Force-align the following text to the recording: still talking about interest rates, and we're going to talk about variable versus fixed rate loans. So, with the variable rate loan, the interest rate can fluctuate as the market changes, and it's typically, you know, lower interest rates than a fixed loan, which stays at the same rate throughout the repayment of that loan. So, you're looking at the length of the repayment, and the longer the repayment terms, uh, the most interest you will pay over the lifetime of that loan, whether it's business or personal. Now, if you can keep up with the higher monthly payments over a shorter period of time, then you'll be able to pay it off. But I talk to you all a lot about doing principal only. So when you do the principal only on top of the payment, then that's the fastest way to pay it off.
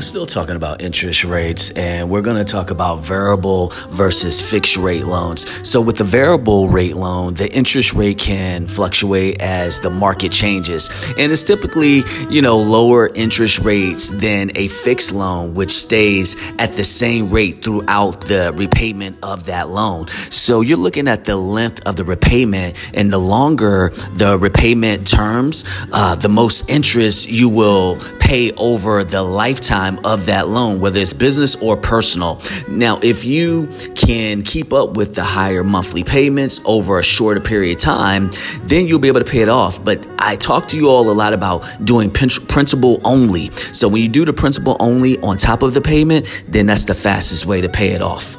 still 0.00 0.26
talking 0.26 0.56
about 0.56 0.80
interest 0.80 1.24
rates, 1.24 1.70
and 1.70 2.08
we're 2.08 2.22
going 2.22 2.36
to 2.36 2.50
talk 2.50 2.70
about 2.70 3.00
variable 3.00 3.72
versus 3.88 4.40
fixed 4.40 4.76
rate 4.76 5.04
loans. 5.04 5.46
So, 5.68 5.80
with 5.80 5.98
the 5.98 6.04
variable 6.04 6.68
rate 6.68 6.96
loan, 6.96 7.34
the 7.34 7.52
interest 7.52 7.92
rate 7.92 8.18
can 8.18 8.66
fluctuate 8.66 9.42
as 9.42 9.80
the 9.80 9.90
market 9.90 10.32
changes, 10.32 10.90
and 11.18 11.32
it's 11.32 11.44
typically, 11.44 12.04
you 12.30 12.40
know, 12.40 12.58
lower 12.58 13.08
interest 13.08 13.60
rates 13.60 14.08
than 14.08 14.50
a 14.54 14.68
fixed 14.68 15.12
loan, 15.12 15.54
which 15.54 15.70
stays 15.70 16.36
at 16.58 16.72
the 16.74 16.84
same 16.84 17.30
rate 17.30 17.62
throughout 17.62 18.22
the 18.22 18.52
repayment 18.54 19.18
of 19.22 19.46
that 19.46 19.68
loan. 19.68 20.08
So, 20.30 20.60
you're 20.60 20.78
looking 20.78 21.08
at 21.08 21.24
the 21.24 21.36
length 21.36 21.86
of 21.86 21.96
the 21.96 22.04
repayment, 22.04 22.76
and 22.94 23.12
the 23.12 23.18
longer 23.18 23.90
the 24.14 24.38
repayment 24.38 25.06
terms, 25.06 25.64
uh, 25.92 26.14
the 26.14 26.28
most 26.28 26.70
interest 26.70 27.28
you 27.28 27.48
will 27.48 27.98
pay 28.26 28.50
over 28.56 29.04
the 29.04 29.22
lifetime 29.22 30.00
of 30.04 30.26
that 30.26 30.48
loan, 30.48 30.80
whether 30.80 30.98
it's 30.98 31.12
business 31.12 31.54
or 31.62 31.76
personal. 31.76 32.42
Now, 32.68 32.98
if 33.00 33.24
you 33.24 33.68
can 33.94 34.42
keep 34.42 34.72
up 34.72 34.96
with 34.96 35.14
the 35.14 35.22
higher 35.22 35.62
monthly 35.62 36.02
payments 36.02 36.60
over 36.64 36.98
a 36.98 37.04
shorter 37.04 37.40
period 37.40 37.76
of 37.76 37.82
time, 37.82 38.30
then 38.64 38.88
you'll 38.88 38.98
be 38.98 39.06
able 39.06 39.20
to 39.20 39.30
pay 39.30 39.42
it 39.42 39.48
off. 39.48 39.82
But 39.84 40.04
I 40.18 40.34
talk 40.34 40.66
to 40.68 40.76
you 40.76 40.88
all 40.88 41.08
a 41.08 41.12
lot 41.12 41.34
about 41.34 41.64
doing 41.84 42.10
principal 42.10 43.00
only. 43.04 43.52
So 43.52 43.86
when 43.86 44.02
you 44.02 44.08
do 44.08 44.24
the 44.24 44.32
principal 44.32 44.76
only 44.80 45.20
on 45.20 45.36
top 45.36 45.62
of 45.62 45.72
the 45.72 45.80
payment, 45.80 46.26
then 46.48 46.66
that's 46.66 46.86
the 46.86 46.94
fastest 46.94 47.46
way 47.46 47.60
to 47.60 47.68
pay 47.68 47.90
it 47.90 48.02
off. 48.02 48.36